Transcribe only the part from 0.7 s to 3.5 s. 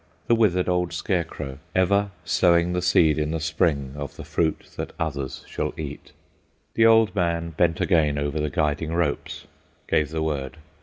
scarecrow—ever sowing the seed in the